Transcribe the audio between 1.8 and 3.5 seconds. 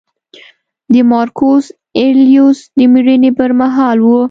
اریلیوس د مړینې